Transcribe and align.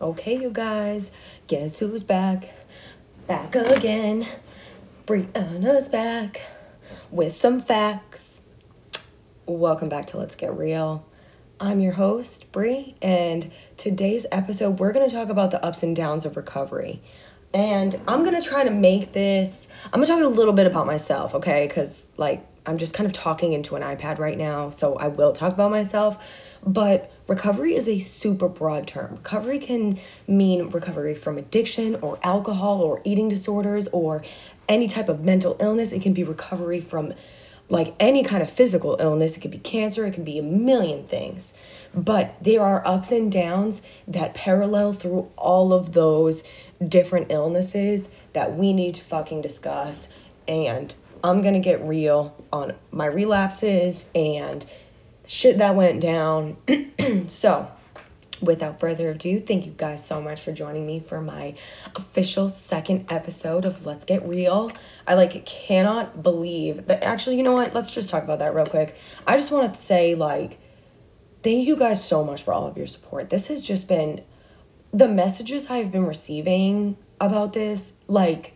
Okay, 0.00 0.40
you 0.40 0.48
guys, 0.48 1.10
guess 1.46 1.78
who's 1.78 2.02
back? 2.02 2.48
Back 3.26 3.54
again. 3.54 4.26
Brianna's 5.06 5.90
back 5.90 6.40
with 7.10 7.34
some 7.34 7.60
facts. 7.60 8.40
Welcome 9.44 9.90
back 9.90 10.06
to 10.06 10.16
Let's 10.16 10.36
Get 10.36 10.56
Real. 10.56 11.06
I'm 11.60 11.80
your 11.80 11.92
host, 11.92 12.50
Bri, 12.50 12.94
and 13.02 13.52
today's 13.76 14.24
episode 14.32 14.80
we're 14.80 14.92
going 14.92 15.06
to 15.06 15.14
talk 15.14 15.28
about 15.28 15.50
the 15.50 15.62
ups 15.62 15.82
and 15.82 15.94
downs 15.94 16.24
of 16.24 16.38
recovery. 16.38 17.02
And 17.52 17.94
I'm 18.08 18.24
going 18.24 18.40
to 18.40 18.48
try 18.48 18.64
to 18.64 18.70
make 18.70 19.12
this 19.12 19.68
I'm 19.92 20.00
going 20.00 20.06
to 20.06 20.12
talk 20.14 20.22
a 20.22 20.34
little 20.34 20.54
bit 20.54 20.66
about 20.66 20.86
myself, 20.86 21.34
okay? 21.34 21.68
Cuz 21.68 22.08
like 22.16 22.46
I'm 22.66 22.78
just 22.78 22.94
kind 22.94 23.06
of 23.06 23.12
talking 23.12 23.52
into 23.52 23.76
an 23.76 23.82
iPad 23.82 24.18
right 24.18 24.36
now, 24.36 24.70
so 24.70 24.96
I 24.96 25.08
will 25.08 25.32
talk 25.32 25.52
about 25.52 25.70
myself. 25.70 26.22
But 26.64 27.10
recovery 27.26 27.74
is 27.74 27.88
a 27.88 28.00
super 28.00 28.48
broad 28.48 28.86
term. 28.86 29.12
Recovery 29.12 29.58
can 29.58 29.98
mean 30.28 30.68
recovery 30.68 31.14
from 31.14 31.38
addiction 31.38 31.96
or 31.96 32.18
alcohol 32.22 32.82
or 32.82 33.00
eating 33.04 33.28
disorders 33.28 33.88
or 33.88 34.22
any 34.68 34.88
type 34.88 35.08
of 35.08 35.24
mental 35.24 35.56
illness. 35.58 35.92
It 35.92 36.02
can 36.02 36.12
be 36.12 36.24
recovery 36.24 36.80
from 36.80 37.14
like 37.70 37.94
any 38.00 38.24
kind 38.24 38.42
of 38.42 38.50
physical 38.50 38.96
illness. 39.00 39.36
It 39.36 39.40
could 39.40 39.52
be 39.52 39.58
cancer, 39.58 40.04
it 40.04 40.12
can 40.12 40.24
be 40.24 40.38
a 40.38 40.42
million 40.42 41.06
things. 41.06 41.54
But 41.94 42.34
there 42.42 42.62
are 42.62 42.86
ups 42.86 43.12
and 43.12 43.32
downs 43.32 43.80
that 44.08 44.34
parallel 44.34 44.92
through 44.92 45.30
all 45.36 45.72
of 45.72 45.92
those 45.92 46.42
different 46.86 47.30
illnesses 47.30 48.08
that 48.32 48.56
we 48.56 48.72
need 48.72 48.96
to 48.96 49.02
fucking 49.02 49.40
discuss. 49.40 50.08
And 50.46 50.94
I'm 51.22 51.42
going 51.42 51.54
to 51.54 51.60
get 51.60 51.82
real 51.86 52.34
on 52.52 52.74
my 52.90 53.06
relapses 53.06 54.04
and 54.14 54.64
shit 55.26 55.58
that 55.58 55.74
went 55.74 56.00
down. 56.00 56.56
so, 57.28 57.70
without 58.40 58.80
further 58.80 59.10
ado, 59.10 59.38
thank 59.40 59.66
you 59.66 59.72
guys 59.72 60.04
so 60.04 60.20
much 60.20 60.40
for 60.40 60.52
joining 60.52 60.86
me 60.86 61.00
for 61.00 61.20
my 61.20 61.54
official 61.94 62.48
second 62.48 63.12
episode 63.12 63.64
of 63.64 63.84
Let's 63.86 64.04
Get 64.04 64.26
Real. 64.26 64.72
I 65.06 65.14
like 65.14 65.44
cannot 65.44 66.22
believe 66.22 66.86
that 66.86 67.02
actually, 67.02 67.36
you 67.36 67.42
know 67.42 67.52
what? 67.52 67.74
Let's 67.74 67.90
just 67.90 68.08
talk 68.08 68.24
about 68.24 68.38
that 68.38 68.54
real 68.54 68.66
quick. 68.66 68.96
I 69.26 69.36
just 69.36 69.50
want 69.50 69.74
to 69.74 69.80
say 69.80 70.14
like 70.14 70.58
thank 71.42 71.66
you 71.66 71.76
guys 71.76 72.04
so 72.04 72.24
much 72.24 72.42
for 72.42 72.52
all 72.52 72.66
of 72.66 72.76
your 72.76 72.86
support. 72.86 73.30
This 73.30 73.46
has 73.48 73.62
just 73.62 73.88
been 73.88 74.22
the 74.92 75.08
messages 75.08 75.70
I've 75.70 75.92
been 75.92 76.06
receiving 76.06 76.96
about 77.20 77.52
this 77.52 77.92
like 78.08 78.54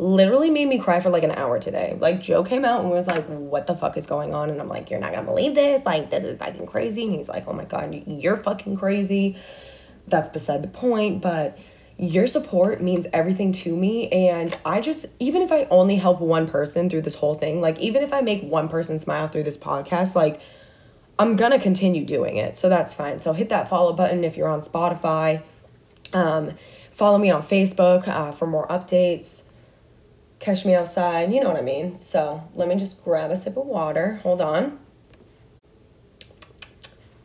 literally 0.00 0.48
made 0.48 0.66
me 0.66 0.78
cry 0.78 0.98
for 0.98 1.10
like 1.10 1.22
an 1.22 1.30
hour 1.32 1.60
today. 1.60 1.96
Like 2.00 2.22
Joe 2.22 2.42
came 2.42 2.64
out 2.64 2.80
and 2.80 2.90
was 2.90 3.06
like, 3.06 3.26
"What 3.26 3.66
the 3.66 3.76
fuck 3.76 3.96
is 3.98 4.06
going 4.06 4.34
on?" 4.34 4.48
And 4.48 4.60
I'm 4.60 4.68
like, 4.68 4.90
"You're 4.90 4.98
not 4.98 5.12
gonna 5.12 5.26
believe 5.26 5.54
this. 5.54 5.84
Like 5.84 6.10
this 6.10 6.24
is 6.24 6.38
fucking 6.38 6.66
crazy." 6.66 7.04
And 7.04 7.14
he's 7.14 7.28
like, 7.28 7.46
"Oh 7.46 7.52
my 7.52 7.64
god, 7.64 8.02
you're 8.06 8.38
fucking 8.38 8.76
crazy." 8.76 9.36
That's 10.08 10.30
beside 10.30 10.62
the 10.62 10.68
point, 10.68 11.20
but 11.20 11.58
your 11.98 12.26
support 12.26 12.82
means 12.82 13.06
everything 13.12 13.52
to 13.52 13.76
me 13.76 14.08
and 14.08 14.56
I 14.64 14.80
just 14.80 15.04
even 15.18 15.42
if 15.42 15.52
I 15.52 15.64
only 15.64 15.96
help 15.96 16.22
one 16.22 16.48
person 16.48 16.88
through 16.88 17.02
this 17.02 17.14
whole 17.14 17.34
thing, 17.34 17.60
like 17.60 17.78
even 17.78 18.02
if 18.02 18.14
I 18.14 18.22
make 18.22 18.42
one 18.42 18.70
person 18.70 18.98
smile 18.98 19.28
through 19.28 19.42
this 19.42 19.58
podcast, 19.58 20.14
like 20.14 20.40
I'm 21.18 21.36
gonna 21.36 21.58
continue 21.60 22.06
doing 22.06 22.38
it. 22.38 22.56
So 22.56 22.70
that's 22.70 22.94
fine. 22.94 23.20
So 23.20 23.34
hit 23.34 23.50
that 23.50 23.68
follow 23.68 23.92
button 23.92 24.24
if 24.24 24.38
you're 24.38 24.48
on 24.48 24.62
Spotify. 24.62 25.42
Um, 26.14 26.52
follow 26.92 27.18
me 27.18 27.30
on 27.30 27.42
Facebook 27.42 28.08
uh, 28.08 28.32
for 28.32 28.46
more 28.46 28.66
updates 28.68 29.39
catch 30.40 30.64
me 30.64 30.74
outside, 30.74 31.32
you 31.32 31.40
know 31.40 31.48
what 31.48 31.58
I 31.58 31.62
mean. 31.62 31.98
So 31.98 32.42
let 32.54 32.66
me 32.66 32.76
just 32.76 33.04
grab 33.04 33.30
a 33.30 33.36
sip 33.38 33.56
of 33.56 33.66
water. 33.66 34.18
Hold 34.22 34.40
on. 34.40 34.78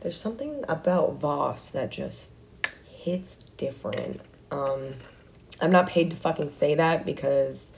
There's 0.00 0.20
something 0.20 0.64
about 0.68 1.14
Voss 1.14 1.70
that 1.70 1.90
just 1.90 2.30
hits 2.86 3.38
different. 3.56 4.20
Um, 4.50 4.94
I'm 5.60 5.72
not 5.72 5.88
paid 5.88 6.10
to 6.10 6.16
fucking 6.16 6.50
say 6.50 6.74
that 6.74 7.06
because 7.06 7.72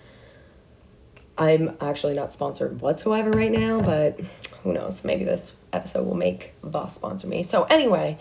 I'm 1.38 1.76
actually 1.80 2.14
not 2.14 2.32
sponsored 2.32 2.80
whatsoever 2.80 3.30
right 3.30 3.52
now, 3.52 3.80
but 3.80 4.20
who 4.62 4.72
knows? 4.72 5.04
Maybe 5.04 5.24
this 5.24 5.52
episode 5.72 6.04
will 6.04 6.16
make 6.16 6.52
Voss 6.64 6.96
sponsor 6.96 7.28
me. 7.28 7.44
So 7.44 7.62
anyway, 7.62 8.18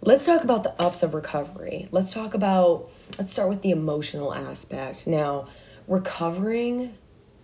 let's 0.00 0.24
talk 0.24 0.44
about 0.44 0.62
the 0.62 0.80
ups 0.80 1.02
of 1.02 1.14
recovery. 1.14 1.88
Let's 1.90 2.12
talk 2.12 2.34
about 2.34 2.90
let's 3.18 3.32
start 3.32 3.48
with 3.48 3.62
the 3.62 3.72
emotional 3.72 4.32
aspect. 4.32 5.08
Now, 5.08 5.48
recovering, 5.86 6.94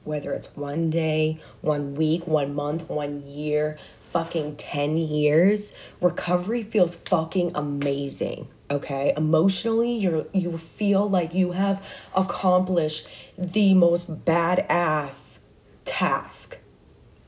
whether 0.04 0.32
it's 0.32 0.54
one 0.56 0.90
day, 0.90 1.38
one 1.60 1.94
week, 1.94 2.26
one 2.26 2.54
month, 2.54 2.88
one 2.88 3.26
year, 3.26 3.78
fucking 4.12 4.56
10 4.56 4.96
years, 4.96 5.72
recovery 6.00 6.62
feels 6.62 6.94
fucking 6.94 7.52
amazing. 7.54 8.48
Okay? 8.70 9.12
Emotionally, 9.16 9.92
you 9.92 10.28
you 10.32 10.56
feel 10.58 11.08
like 11.08 11.34
you 11.34 11.52
have 11.52 11.84
accomplished 12.14 13.08
the 13.36 13.74
most 13.74 14.24
badass 14.24 15.38
task 15.84 16.58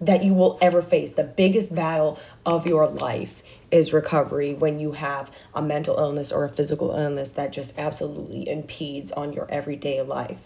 that 0.01 0.25
you 0.25 0.35
will 0.35 0.59
ever 0.61 0.83
face. 0.83 1.13
The 1.13 1.25
biggest 1.25 1.75
battle 1.75 2.19
of 2.45 2.67
your 2.67 2.89
life 2.89 3.43
is 3.71 3.93
recovery 3.93 4.55
when 4.55 4.79
you 4.79 4.93
have 4.93 5.31
a 5.55 5.63
mental 5.63 5.99
illness 5.99 6.33
or 6.33 6.45
a 6.45 6.49
physical 6.49 6.91
illness 6.93 7.31
that 7.31 7.53
just 7.53 7.79
absolutely 7.79 8.49
impedes 8.49 9.13
on 9.13 9.33
your 9.33 9.51
everyday 9.51 10.03
life. 10.03 10.39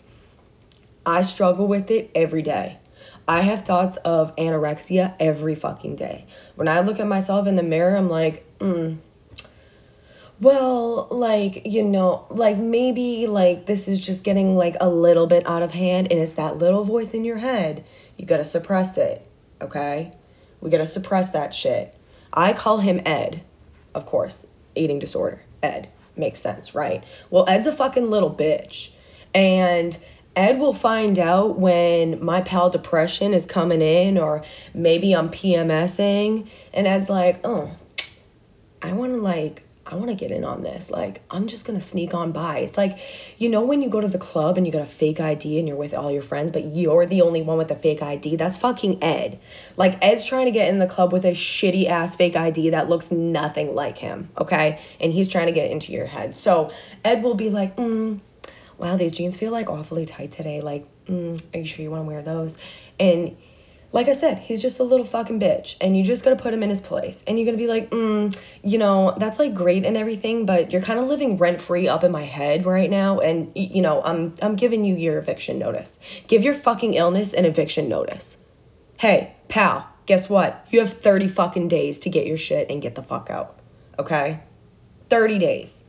I 1.06 1.22
struggle 1.22 1.68
with 1.68 1.90
it 1.92 2.10
every 2.14 2.42
day. 2.42 2.78
I 3.28 3.40
have 3.42 3.62
thoughts 3.62 3.96
of 3.98 4.34
anorexia 4.36 5.14
every 5.18 5.54
fucking 5.54 5.96
day. 5.96 6.26
When 6.56 6.68
I 6.68 6.80
look 6.80 7.00
at 7.00 7.06
myself 7.06 7.46
in 7.46 7.54
the 7.54 7.62
mirror, 7.62 7.96
I'm 7.96 8.10
like, 8.10 8.44
mm, 8.58 8.98
well, 10.40 11.08
like, 11.10 11.64
you 11.66 11.82
know, 11.82 12.26
like 12.28 12.58
maybe 12.58 13.26
like 13.26 13.66
this 13.66 13.88
is 13.88 14.00
just 14.00 14.22
getting 14.22 14.56
like 14.56 14.76
a 14.80 14.88
little 14.88 15.26
bit 15.26 15.46
out 15.46 15.62
of 15.62 15.70
hand 15.70 16.08
and 16.10 16.20
it's 16.20 16.34
that 16.34 16.58
little 16.58 16.84
voice 16.84 17.12
in 17.12 17.24
your 17.24 17.38
head. 17.38 17.88
You 18.16 18.26
gotta 18.26 18.44
suppress 18.44 18.98
it, 18.98 19.26
okay? 19.62 20.12
We 20.60 20.70
gotta 20.70 20.86
suppress 20.86 21.30
that 21.30 21.54
shit. 21.54 21.94
I 22.32 22.52
call 22.52 22.78
him 22.78 23.00
Ed, 23.06 23.42
of 23.94 24.06
course, 24.06 24.44
eating 24.74 24.98
disorder. 24.98 25.42
Ed. 25.62 25.88
Makes 26.16 26.40
sense, 26.40 26.74
right? 26.74 27.04
Well, 27.30 27.44
Ed's 27.48 27.66
a 27.66 27.72
fucking 27.72 28.10
little 28.10 28.34
bitch. 28.34 28.90
And 29.34 29.96
Ed 30.36 30.58
will 30.58 30.74
find 30.74 31.18
out 31.18 31.58
when 31.58 32.22
my 32.22 32.42
pal 32.42 32.68
depression 32.70 33.32
is 33.32 33.46
coming 33.46 33.80
in 33.80 34.18
or 34.18 34.44
maybe 34.74 35.14
I'm 35.14 35.30
PMSing 35.30 36.46
and 36.74 36.86
Ed's 36.86 37.08
like, 37.08 37.40
"Oh, 37.42 37.70
I 38.82 38.92
want 38.92 39.14
to 39.14 39.18
like 39.18 39.66
I 39.88 39.94
want 39.94 40.08
to 40.08 40.16
get 40.16 40.32
in 40.32 40.44
on 40.44 40.62
this. 40.62 40.90
Like, 40.90 41.22
I'm 41.30 41.46
just 41.46 41.64
going 41.64 41.78
to 41.78 41.84
sneak 41.84 42.12
on 42.12 42.32
by. 42.32 42.58
It's 42.58 42.76
like, 42.76 42.98
you 43.38 43.48
know, 43.48 43.62
when 43.62 43.82
you 43.82 43.88
go 43.88 44.00
to 44.00 44.08
the 44.08 44.18
club 44.18 44.56
and 44.56 44.66
you 44.66 44.72
got 44.72 44.82
a 44.82 44.86
fake 44.86 45.20
ID 45.20 45.60
and 45.60 45.68
you're 45.68 45.76
with 45.76 45.94
all 45.94 46.10
your 46.10 46.22
friends, 46.22 46.50
but 46.50 46.64
you're 46.64 47.06
the 47.06 47.22
only 47.22 47.42
one 47.42 47.56
with 47.56 47.70
a 47.70 47.76
fake 47.76 48.02
ID? 48.02 48.34
That's 48.34 48.58
fucking 48.58 49.02
Ed. 49.02 49.38
Like, 49.76 50.04
Ed's 50.04 50.26
trying 50.26 50.46
to 50.46 50.50
get 50.50 50.68
in 50.68 50.80
the 50.80 50.88
club 50.88 51.12
with 51.12 51.24
a 51.24 51.30
shitty 51.30 51.86
ass 51.88 52.16
fake 52.16 52.34
ID 52.34 52.70
that 52.70 52.88
looks 52.88 53.12
nothing 53.12 53.76
like 53.76 53.96
him, 53.96 54.28
okay? 54.38 54.80
And 55.00 55.12
he's 55.12 55.28
trying 55.28 55.46
to 55.46 55.52
get 55.52 55.70
into 55.70 55.92
your 55.92 56.06
head. 56.06 56.34
So, 56.34 56.72
Ed 57.04 57.22
will 57.22 57.34
be 57.34 57.50
like, 57.50 57.76
mm, 57.76 58.18
wow, 58.78 58.96
these 58.96 59.12
jeans 59.12 59.36
feel 59.36 59.52
like 59.52 59.68
awfully 59.70 60.06
tight 60.06 60.32
today. 60.32 60.60
Like, 60.60 60.86
mm, 61.06 61.40
are 61.54 61.58
you 61.58 61.66
sure 61.66 61.82
you 61.82 61.90
want 61.90 62.04
to 62.04 62.06
wear 62.06 62.22
those? 62.22 62.56
And 62.98 63.36
like 63.92 64.08
I 64.08 64.14
said, 64.14 64.38
he's 64.38 64.60
just 64.60 64.78
a 64.78 64.82
little 64.82 65.06
fucking 65.06 65.40
bitch, 65.40 65.76
and 65.80 65.96
you 65.96 66.02
just 66.02 66.22
gotta 66.22 66.36
put 66.36 66.52
him 66.52 66.62
in 66.62 66.70
his 66.70 66.80
place. 66.80 67.24
And 67.26 67.38
you're 67.38 67.46
gonna 67.46 67.56
be 67.56 67.66
like, 67.66 67.90
mm, 67.90 68.36
you 68.62 68.78
know, 68.78 69.14
that's 69.16 69.38
like 69.38 69.54
great 69.54 69.84
and 69.84 69.96
everything, 69.96 70.44
but 70.44 70.72
you're 70.72 70.82
kind 70.82 70.98
of 70.98 71.06
living 71.06 71.36
rent 71.38 71.60
free 71.60 71.88
up 71.88 72.04
in 72.04 72.12
my 72.12 72.24
head 72.24 72.66
right 72.66 72.90
now, 72.90 73.20
and 73.20 73.52
you 73.54 73.82
know, 73.82 74.02
I'm 74.02 74.34
I'm 74.42 74.56
giving 74.56 74.84
you 74.84 74.96
your 74.96 75.18
eviction 75.18 75.58
notice. 75.58 75.98
Give 76.26 76.42
your 76.42 76.54
fucking 76.54 76.94
illness 76.94 77.32
an 77.32 77.44
eviction 77.44 77.88
notice. 77.88 78.36
Hey, 78.98 79.34
pal, 79.48 79.88
guess 80.06 80.28
what? 80.28 80.66
You 80.70 80.80
have 80.80 80.94
30 80.94 81.28
fucking 81.28 81.68
days 81.68 81.98
to 82.00 82.10
get 82.10 82.26
your 82.26 82.38
shit 82.38 82.70
and 82.70 82.80
get 82.80 82.94
the 82.94 83.02
fuck 83.02 83.28
out. 83.28 83.58
Okay? 83.98 84.40
30 85.10 85.38
days. 85.38 85.84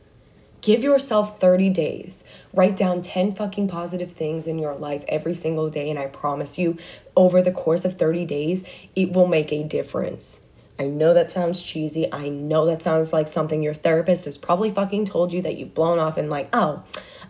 Give 0.60 0.82
yourself 0.82 1.40
30 1.40 1.70
days 1.70 2.24
Write 2.54 2.76
down 2.76 3.02
10 3.02 3.34
fucking 3.34 3.68
positive 3.68 4.12
things 4.12 4.46
in 4.46 4.58
your 4.58 4.74
life 4.74 5.04
every 5.08 5.34
single 5.34 5.68
day, 5.70 5.90
and 5.90 5.98
I 5.98 6.06
promise 6.06 6.58
you, 6.58 6.78
over 7.16 7.42
the 7.42 7.52
course 7.52 7.84
of 7.84 7.98
30 7.98 8.24
days, 8.24 8.64
it 8.96 9.12
will 9.12 9.26
make 9.26 9.52
a 9.52 9.64
difference. 9.64 10.40
I 10.78 10.86
know 10.86 11.14
that 11.14 11.32
sounds 11.32 11.62
cheesy. 11.62 12.12
I 12.12 12.28
know 12.28 12.66
that 12.66 12.82
sounds 12.82 13.12
like 13.12 13.28
something 13.28 13.62
your 13.62 13.74
therapist 13.74 14.26
has 14.26 14.38
probably 14.38 14.70
fucking 14.70 15.06
told 15.06 15.32
you 15.32 15.42
that 15.42 15.56
you've 15.56 15.74
blown 15.74 15.98
off 15.98 16.16
and 16.16 16.30
like, 16.30 16.48
oh, 16.52 16.84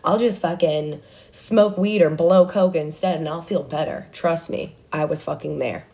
I'll 0.05 0.19
just 0.19 0.43
fucking 0.43 1.01
smoke 1.33 1.79
weed 1.79 2.03
or 2.03 2.11
blow 2.11 2.47
coke 2.47 2.75
instead 2.75 3.19
and 3.19 3.29
I'll 3.29 3.43
feel 3.43 3.63
better. 3.63 4.07
Trust 4.13 4.51
me, 4.51 4.77
I 4.93 5.07
was 5.07 5.23
fucking 5.23 5.59
there. 5.59 5.87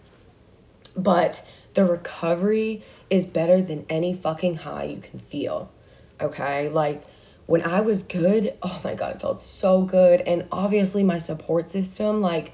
But 0.97 1.45
the 1.75 1.85
recovery 1.85 2.83
is 3.09 3.25
better 3.27 3.63
than 3.63 3.87
any 3.89 4.15
fucking 4.15 4.57
high 4.57 4.85
you 4.85 5.01
can 5.01 5.21
feel. 5.21 5.71
Okay? 6.21 6.69
Like, 6.69 7.05
when 7.47 7.63
I 7.63 7.81
was 7.83 8.03
good, 8.03 8.57
oh 8.63 8.81
my 8.83 8.95
God, 8.95 9.17
it 9.17 9.21
felt 9.21 9.41
so 9.41 9.83
good. 9.83 10.21
And 10.23 10.47
obviously, 10.51 11.03
my 11.03 11.19
support 11.19 11.71
system, 11.71 12.21
like, 12.21 12.53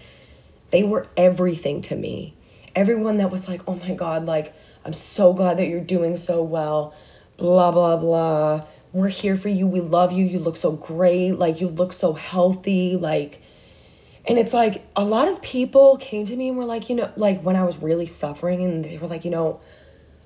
they 0.71 0.83
were 0.83 1.07
everything 1.17 1.83
to 1.83 1.97
me. 1.97 2.35
Everyone 2.75 3.19
that 3.19 3.31
was 3.31 3.49
like, 3.49 3.63
oh 3.69 3.77
my 3.77 3.95
God, 3.95 4.27
like, 4.27 4.53
I'm 4.85 4.93
so 4.93 5.33
glad 5.33 5.59
that 5.59 5.69
you're 5.69 5.81
doing 5.81 6.17
so 6.17 6.43
well, 6.43 6.95
blah, 7.37 7.71
blah, 7.71 7.97
blah. 7.97 8.65
we're 8.93 9.09
here 9.09 9.37
for 9.37 9.49
you. 9.49 9.67
We 9.67 9.81
love 9.81 10.13
you. 10.13 10.25
You 10.25 10.39
look 10.39 10.57
so 10.57 10.73
great. 10.73 11.33
Like, 11.33 11.61
you 11.61 11.69
look 11.69 11.93
so 11.93 12.13
healthy. 12.13 12.97
Like, 12.97 13.41
and 14.27 14.39
it's 14.39 14.53
like 14.53 14.83
a 14.97 15.05
lot 15.05 15.29
of 15.29 15.41
people 15.41 15.97
came 15.97 16.25
to 16.27 16.37
me 16.37 16.49
and 16.49 16.59
were 16.59 16.65
like, 16.65 16.89
you 16.89 16.97
know, 16.97 17.11
like 17.17 17.43
when 17.43 17.57
I 17.57 17.65
was 17.65 17.79
really 17.79 18.07
suffering, 18.07 18.63
and 18.63 18.85
they 18.85 18.99
were 18.99 19.09
like, 19.09 19.25
you 19.25 19.31
know, 19.31 19.61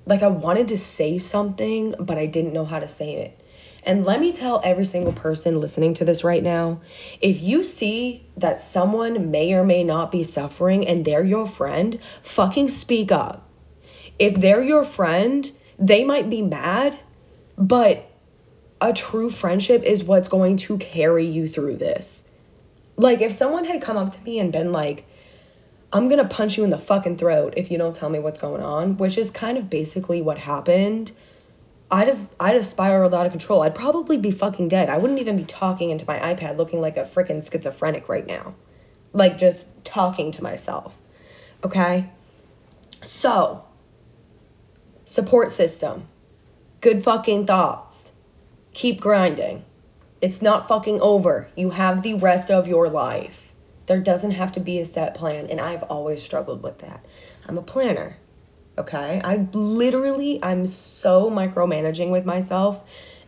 like 0.05 0.23
I 0.23 0.27
wanted 0.27 0.69
to 0.69 0.77
say 0.77 1.19
something, 1.19 1.95
but 1.99 2.17
I 2.17 2.25
didn't 2.25 2.53
know 2.53 2.65
how 2.65 2.79
to 2.79 2.87
say 2.87 3.15
it. 3.15 3.39
And 3.85 4.03
let 4.03 4.19
me 4.19 4.33
tell 4.33 4.61
every 4.63 4.85
single 4.85 5.13
person 5.13 5.61
listening 5.61 5.93
to 5.95 6.05
this 6.05 6.23
right 6.23 6.41
now 6.41 6.81
if 7.21 7.39
you 7.39 7.63
see 7.63 8.25
that 8.37 8.63
someone 8.63 9.29
may 9.29 9.53
or 9.53 9.63
may 9.63 9.83
not 9.83 10.11
be 10.11 10.23
suffering 10.23 10.87
and 10.87 11.05
they're 11.05 11.23
your 11.23 11.45
friend, 11.45 11.99
fucking 12.23 12.69
speak 12.69 13.11
up. 13.11 13.47
If 14.17 14.35
they're 14.35 14.63
your 14.63 14.85
friend, 14.85 15.49
they 15.77 16.03
might 16.03 16.29
be 16.29 16.41
mad, 16.41 16.97
but 17.57 18.09
a 18.81 18.91
true 18.91 19.29
friendship 19.29 19.83
is 19.83 20.03
what's 20.03 20.29
going 20.29 20.57
to 20.57 20.77
carry 20.77 21.27
you 21.27 21.47
through 21.47 21.77
this. 21.77 22.23
Like, 22.97 23.21
if 23.21 23.33
someone 23.33 23.65
had 23.65 23.81
come 23.81 23.97
up 23.97 24.13
to 24.13 24.23
me 24.23 24.39
and 24.39 24.51
been 24.51 24.71
like, 24.71 25.05
I'm 25.93 26.09
gonna 26.09 26.25
punch 26.27 26.57
you 26.57 26.63
in 26.63 26.69
the 26.69 26.77
fucking 26.77 27.17
throat 27.17 27.53
if 27.57 27.71
you 27.71 27.77
don't 27.77 27.95
tell 27.95 28.09
me 28.09 28.19
what's 28.19 28.39
going 28.39 28.61
on, 28.61 28.97
which 28.97 29.17
is 29.17 29.31
kind 29.31 29.57
of 29.57 29.69
basically 29.69 30.21
what 30.21 30.37
happened. 30.37 31.11
I'd 31.91 32.07
have 32.07 32.29
I'd 32.39 32.55
have 32.55 32.65
spiraled 32.65 33.13
out 33.13 33.25
of 33.25 33.31
control. 33.31 33.61
I'd 33.61 33.75
probably 33.75 34.17
be 34.17 34.31
fucking 34.31 34.69
dead. 34.69 34.89
I 34.89 34.97
wouldn't 34.97 35.19
even 35.19 35.37
be 35.37 35.45
talking 35.45 35.91
into 35.91 36.05
my 36.07 36.17
iPad 36.19 36.57
looking 36.57 36.81
like 36.81 36.97
a 36.97 37.03
freaking 37.03 37.49
schizophrenic 37.49 38.09
right 38.09 38.25
now. 38.25 38.55
Like 39.13 39.37
just 39.37 39.69
talking 39.85 40.31
to 40.31 40.43
myself. 40.43 40.97
Okay? 41.63 42.09
So, 43.01 43.63
support 45.05 45.51
system. 45.51 46.05
Good 46.81 47.03
fucking 47.03 47.45
thoughts. 47.45 48.11
Keep 48.73 48.99
grinding. 48.99 49.63
It's 50.21 50.41
not 50.41 50.67
fucking 50.67 51.01
over. 51.01 51.47
You 51.55 51.69
have 51.69 52.01
the 52.01 52.15
rest 52.15 52.49
of 52.49 52.67
your 52.67 52.89
life. 52.89 53.53
There 53.85 53.99
doesn't 53.99 54.31
have 54.31 54.53
to 54.53 54.59
be 54.59 54.79
a 54.79 54.85
set 54.85 55.13
plan, 55.13 55.47
and 55.47 55.61
I've 55.61 55.83
always 55.83 56.21
struggled 56.21 56.63
with 56.63 56.79
that. 56.79 57.05
I'm 57.47 57.57
a 57.57 57.61
planner. 57.61 58.17
Okay? 58.77 59.21
I 59.23 59.47
literally 59.53 60.39
I'm 60.43 60.67
so 60.67 61.29
micromanaging 61.29 62.11
with 62.11 62.25
myself, 62.25 62.81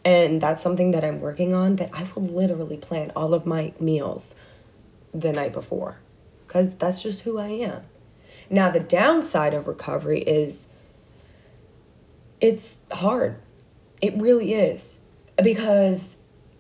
and 0.04 0.42
that's 0.42 0.62
something 0.62 0.92
that 0.92 1.04
I'm 1.04 1.22
working 1.22 1.54
on 1.54 1.78
that 1.78 1.92
I 1.94 2.08
will 2.16 2.24
literally 2.24 2.78
plan 2.78 3.12
all 3.16 3.34
of 3.34 3.46
my 3.46 3.74
meals 3.80 4.36
the 5.14 5.32
night 5.32 5.54
before 5.54 5.98
cuz 6.48 6.74
that's 6.76 7.02
just 7.02 7.22
who 7.22 7.38
I 7.38 7.48
am. 7.48 7.82
Now 8.50 8.70
the 8.70 8.80
downside 8.80 9.54
of 9.54 9.68
recovery 9.68 10.22
is 10.22 10.68
it's 12.40 12.78
hard. 12.92 13.36
It 14.02 14.22
really 14.22 14.54
is 14.54 15.00
because 15.42 16.16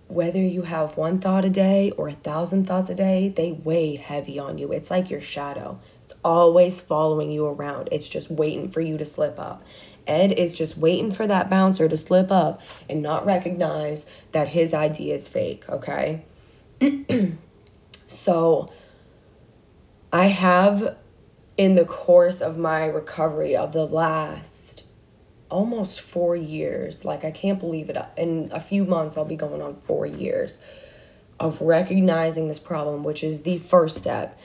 whether 0.07 0.39
you 0.39 0.61
have 0.61 0.97
one 0.97 1.19
thought 1.19 1.45
a 1.45 1.49
day 1.49 1.91
or 1.91 2.07
a 2.07 2.13
thousand 2.13 2.65
thoughts 2.65 2.89
a 2.89 2.95
day, 2.95 3.29
they 3.29 3.51
weigh 3.51 3.95
heavy 3.95 4.39
on 4.39 4.57
you. 4.57 4.71
It's 4.71 4.89
like 4.89 5.09
your 5.09 5.21
shadow. 5.21 5.79
Always 6.23 6.79
following 6.79 7.31
you 7.31 7.45
around. 7.45 7.89
It's 7.91 8.07
just 8.07 8.29
waiting 8.29 8.69
for 8.69 8.81
you 8.81 8.97
to 8.97 9.05
slip 9.05 9.39
up. 9.39 9.63
Ed 10.07 10.31
is 10.31 10.53
just 10.53 10.77
waiting 10.77 11.11
for 11.11 11.27
that 11.27 11.49
bouncer 11.49 11.87
to 11.87 11.97
slip 11.97 12.31
up 12.31 12.61
and 12.89 13.01
not 13.01 13.25
recognize 13.25 14.05
that 14.31 14.47
his 14.47 14.73
idea 14.73 15.15
is 15.15 15.27
fake, 15.27 15.67
okay? 15.69 16.23
so 18.07 18.67
I 20.13 20.25
have 20.27 20.97
in 21.57 21.75
the 21.75 21.85
course 21.85 22.41
of 22.41 22.57
my 22.57 22.85
recovery 22.85 23.55
of 23.55 23.73
the 23.73 23.85
last 23.85 24.83
almost 25.49 26.01
four 26.01 26.35
years. 26.35 27.03
Like, 27.05 27.25
I 27.25 27.31
can't 27.31 27.59
believe 27.59 27.89
it. 27.89 27.97
In 28.15 28.49
a 28.53 28.59
few 28.59 28.85
months, 28.85 29.17
I'll 29.17 29.25
be 29.25 29.35
going 29.35 29.61
on 29.61 29.75
four 29.85 30.05
years 30.05 30.57
of 31.39 31.61
recognizing 31.61 32.47
this 32.47 32.59
problem, 32.59 33.03
which 33.03 33.23
is 33.23 33.41
the 33.41 33.57
first 33.57 33.97
step. 33.97 34.37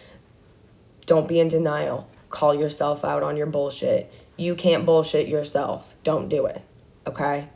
Don't 1.13 1.29
be 1.29 1.41
in 1.41 1.49
denial. 1.49 2.09
Call 2.31 2.55
yourself 2.55 3.05
out 3.05 3.23
on 3.23 3.37
your 3.37 3.45
bullshit. 3.45 4.11
You 4.39 4.55
can't 4.55 4.87
bullshit 4.87 5.29
yourself. 5.29 5.95
Don't 6.05 6.31
do 6.31 6.47
it. 6.47 6.63
Okay? 7.07 7.51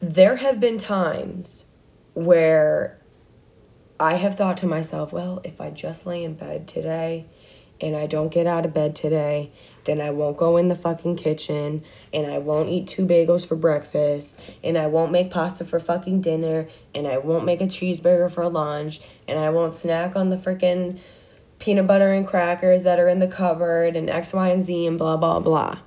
There 0.00 0.34
have 0.34 0.58
been 0.58 0.78
times 0.78 1.66
where 2.14 2.98
I 4.00 4.14
have 4.14 4.36
thought 4.36 4.56
to 4.58 4.66
myself, 4.66 5.12
well, 5.12 5.42
if 5.44 5.60
I 5.60 5.68
just 5.68 6.06
lay 6.06 6.24
in 6.24 6.32
bed 6.32 6.68
today 6.68 7.26
and 7.82 7.94
I 7.94 8.06
don't 8.06 8.32
get 8.32 8.46
out 8.46 8.64
of 8.64 8.72
bed 8.72 8.96
today 8.96 9.52
then 9.84 10.00
I 10.00 10.10
won't 10.10 10.36
go 10.36 10.56
in 10.56 10.68
the 10.68 10.74
fucking 10.74 11.16
kitchen 11.16 11.84
and 12.12 12.26
I 12.26 12.38
won't 12.38 12.70
eat 12.70 12.88
two 12.88 13.06
bagels 13.06 13.46
for 13.46 13.56
breakfast 13.56 14.38
and 14.64 14.76
I 14.76 14.86
won't 14.88 15.12
make 15.12 15.30
pasta 15.30 15.64
for 15.64 15.78
fucking 15.78 16.22
dinner 16.22 16.68
and 16.94 17.06
I 17.06 17.18
won't 17.18 17.44
make 17.44 17.60
a 17.60 17.66
cheeseburger 17.66 18.30
for 18.30 18.48
lunch 18.48 19.00
and 19.28 19.38
I 19.38 19.50
won't 19.50 19.74
snack 19.74 20.16
on 20.16 20.30
the 20.30 20.38
freaking 20.38 20.98
peanut 21.58 21.86
butter 21.86 22.12
and 22.12 22.26
crackers 22.26 22.82
that 22.82 22.98
are 22.98 23.08
in 23.08 23.18
the 23.18 23.26
cupboard 23.26 23.96
and 23.96 24.10
X, 24.10 24.32
Y, 24.32 24.48
and 24.48 24.62
Z 24.62 24.86
and 24.86 24.98
blah, 24.98 25.16
blah, 25.16 25.40
blah. 25.40 25.78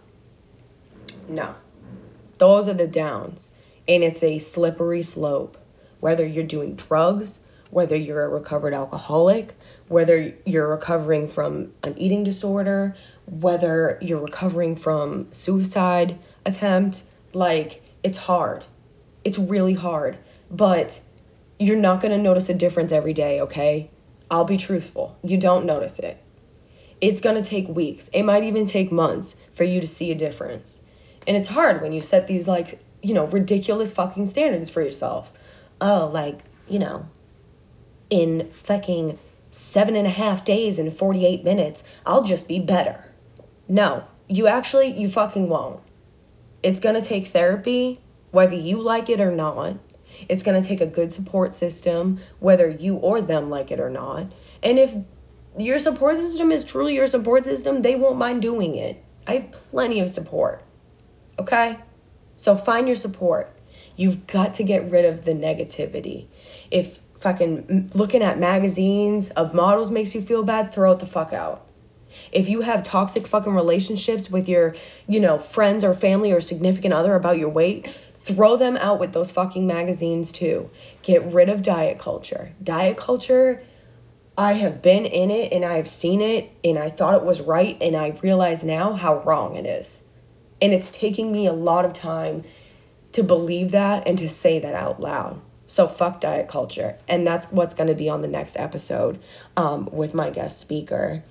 No. 1.28 1.56
Those 2.38 2.68
are 2.68 2.74
the 2.74 2.88
downs. 2.88 3.52
And 3.88 4.04
it's 4.04 4.24
a 4.24 4.40
slippery 4.40 5.04
slope. 5.04 5.58
Whether 6.00 6.26
you're 6.26 6.44
doing 6.44 6.76
drugs, 6.76 7.40
whether 7.72 7.96
you're 7.96 8.24
a 8.24 8.30
recovered 8.30 8.74
alcoholic, 8.74 9.56
whether 9.88 10.34
you're 10.46 10.68
recovering 10.68 11.28
from 11.28 11.72
an 11.84 11.98
eating 11.98 12.24
disorder, 12.24 12.96
whether 13.28 13.98
you're 14.02 14.22
recovering 14.22 14.76
from 14.76 15.32
suicide 15.32 16.18
attempt, 16.46 17.04
like 17.34 17.84
it's 18.04 18.18
hard. 18.18 18.64
It's 19.24 19.38
really 19.38 19.74
hard, 19.74 20.18
but 20.50 21.00
you're 21.60 21.78
not 21.78 22.02
going 22.02 22.12
to 22.12 22.18
notice 22.18 22.50
a 22.50 22.54
difference 22.54 22.92
every 22.92 23.14
day, 23.14 23.42
okay? 23.42 23.90
I'll 24.32 24.46
be 24.46 24.58
truthful. 24.58 25.18
You 25.24 25.38
don't 25.38 25.66
notice 25.66 26.00
it. 26.00 26.22
It's 27.02 27.22
going 27.22 27.42
to 27.42 27.50
take 27.50 27.68
weeks. 27.68 28.10
It 28.14 28.24
might 28.24 28.44
even 28.44 28.66
take 28.66 28.92
months 28.92 29.36
for 29.54 29.64
you 29.64 29.82
to 29.82 29.88
see 29.88 30.12
a 30.12 30.16
difference. 30.16 30.82
And 31.28 31.38
it's 31.38 31.48
hard 31.48 31.82
when 31.82 31.94
you 31.94 32.02
set 32.02 32.28
these 32.28 32.48
like, 32.48 32.80
you 33.02 33.14
know, 33.14 33.26
ridiculous 33.26 33.92
fucking 33.92 34.28
standards 34.28 34.70
for 34.70 34.82
yourself. 34.82 35.32
Oh, 35.82 36.10
like, 36.14 36.40
you 36.68 36.80
know, 36.80 37.08
in 38.10 38.50
fucking 38.52 39.18
seven 39.52 39.96
and 39.96 40.08
a 40.08 40.12
half 40.12 40.46
days 40.46 40.80
and 40.80 40.94
48 40.94 41.44
minutes, 41.44 41.84
I'll 42.06 42.24
just 42.24 42.48
be 42.48 42.60
better. 42.60 43.04
No, 43.68 44.04
you 44.28 44.48
actually, 44.48 45.00
you 45.00 45.10
fucking 45.10 45.48
won't. 45.48 45.80
It's 46.62 46.80
gonna 46.80 47.02
take 47.02 47.28
therapy, 47.28 48.02
whether 48.32 48.56
you 48.56 48.82
like 48.82 49.10
it 49.10 49.22
or 49.22 49.32
not. 49.32 49.78
It's 50.28 50.44
gonna 50.44 50.64
take 50.64 50.82
a 50.82 50.86
good 50.86 51.14
support 51.14 51.56
system, 51.56 52.20
whether 52.40 52.70
you 52.70 52.96
or 52.96 53.22
them 53.22 53.50
like 53.50 53.72
it 53.72 53.80
or 53.80 53.90
not. 53.90 54.32
And 54.62 54.78
if 54.78 54.94
your 55.58 55.80
support 55.80 56.18
system 56.18 56.52
is 56.52 56.64
truly 56.64 56.96
your 56.96 57.08
support 57.08 57.44
system, 57.44 57.82
they 57.82 57.96
won't 57.96 58.18
mind 58.18 58.42
doing 58.42 58.76
it. 58.76 59.04
I 59.28 59.34
have 59.36 59.52
plenty 59.52 60.00
of 60.00 60.10
support. 60.10 60.64
Okay? 61.38 61.78
So 62.38 62.56
find 62.56 62.88
your 62.88 62.96
support. 62.96 63.56
You've 63.96 64.28
got 64.28 64.56
to 64.56 64.64
get 64.64 64.90
rid 64.90 65.06
of 65.06 65.26
the 65.26 65.34
negativity. 65.34 66.28
If 66.72 67.00
fucking 67.20 67.92
looking 67.94 68.24
at 68.24 68.40
magazines 68.40 69.30
of 69.32 69.54
models 69.54 69.92
makes 69.92 70.16
you 70.16 70.22
feel 70.22 70.44
bad, 70.44 70.74
throw 70.74 70.94
it 70.94 71.00
the 71.00 71.06
fuck 71.06 71.34
out. 71.34 71.66
If 72.32 72.50
you 72.50 72.62
have 72.62 72.84
toxic 72.84 73.28
fucking 73.28 73.54
relationships 73.54 74.30
with 74.30 74.50
your, 74.50 74.76
you 75.08 75.20
know, 75.20 75.38
friends 75.38 75.84
or 75.84 75.94
family 75.94 76.32
or 76.32 76.42
significant 76.42 76.94
other 76.94 77.14
about 77.16 77.38
your 77.38 77.50
weight, 77.50 77.88
throw 78.30 78.58
them 78.58 78.78
out 78.78 79.00
with 79.00 79.12
those 79.12 79.32
fucking 79.32 79.66
magazines 79.66 80.32
too. 80.32 80.70
Get 81.02 81.34
rid 81.34 81.50
of 81.50 81.64
diet 81.64 81.98
culture. 81.98 82.52
Diet 82.64 82.96
culture, 82.96 83.64
I 84.38 84.54
have 84.54 84.84
been 84.84 85.06
in 85.06 85.32
it 85.32 85.52
and 85.52 85.66
I 85.66 85.78
have 85.78 85.90
seen 85.90 86.22
it 86.22 86.52
and 86.64 86.78
I 86.78 86.92
thought 86.92 87.16
it 87.16 87.26
was 87.26 87.42
right 87.42 87.76
and 87.82 87.96
I 87.96 88.10
realize 88.22 88.64
now 88.64 88.94
how 88.94 89.20
wrong 89.24 89.56
it 89.56 89.66
is. 89.66 90.00
And 90.62 90.74
it's 90.74 90.92
taking 90.92 91.32
me 91.32 91.48
a 91.48 91.54
lot 91.54 91.86
of 91.86 91.94
time 91.94 92.44
to 93.14 93.24
believe 93.24 93.72
that 93.72 94.08
and 94.08 94.20
to 94.20 94.30
say 94.30 94.60
that 94.60 94.76
out 94.76 95.02
loud. 95.02 95.42
So 95.66 95.88
fuck 95.88 96.22
diet 96.22 96.48
culture. 96.48 96.98
And 97.08 97.26
that's 97.26 97.52
what's 97.52 97.74
going 97.74 97.90
to 97.90 97.96
be 97.96 98.10
on 98.10 98.22
the 98.22 98.28
next 98.28 98.58
episode 98.58 99.20
um, 99.58 99.90
with 99.92 100.14
my 100.14 100.30
guest 100.30 100.60
speaker 100.60 101.24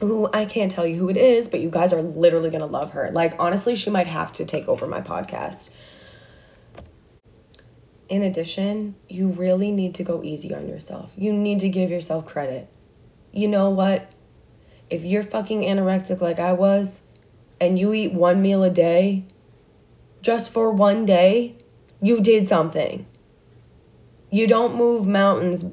who 0.00 0.28
I 0.32 0.46
can't 0.46 0.72
tell 0.72 0.86
you 0.86 0.96
who 0.96 1.10
it 1.10 1.16
is, 1.16 1.48
but 1.48 1.60
you 1.60 1.68
guys 1.68 1.92
are 1.92 2.02
literally 2.02 2.50
going 2.50 2.62
to 2.62 2.66
love 2.66 2.92
her. 2.92 3.10
Like, 3.12 3.34
honestly, 3.38 3.76
she 3.76 3.90
might 3.90 4.06
have 4.06 4.32
to 4.34 4.46
take 4.46 4.66
over 4.66 4.86
my 4.86 5.02
podcast. 5.02 5.68
In 8.10 8.22
addition, 8.22 8.94
you 9.08 9.28
really 9.28 9.70
need 9.70 9.94
to 9.94 10.04
go 10.04 10.22
easy 10.22 10.54
on 10.54 10.68
yourself. 10.68 11.10
You 11.16 11.32
need 11.32 11.60
to 11.60 11.70
give 11.70 11.90
yourself 11.90 12.26
credit. 12.26 12.68
You 13.32 13.48
know 13.48 13.70
what? 13.70 14.12
If 14.90 15.04
you're 15.04 15.22
fucking 15.22 15.62
anorexic 15.62 16.20
like 16.20 16.38
I 16.38 16.52
was, 16.52 17.00
and 17.58 17.78
you 17.78 17.94
eat 17.94 18.12
one 18.12 18.42
meal 18.42 18.62
a 18.62 18.70
day, 18.70 19.24
just 20.20 20.52
for 20.52 20.70
one 20.70 21.06
day, 21.06 21.54
you 22.02 22.20
did 22.20 22.48
something. 22.48 23.06
You 24.30 24.46
don't 24.46 24.74
move 24.74 25.06
mountains 25.06 25.64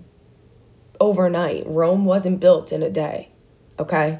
overnight. 1.01 1.67
Rome 1.67 2.05
wasn't 2.05 2.39
built 2.39 2.71
in 2.71 2.81
a 2.81 2.89
day 2.89 3.31
okay? 3.79 4.19